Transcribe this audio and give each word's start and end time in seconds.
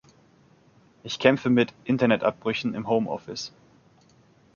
Ich 1.03 1.19
kämpfe 1.19 1.51
mit 1.51 1.75
Internetabbrüchen 1.83 2.73
im 2.73 2.87
Homeoffice. 2.87 3.53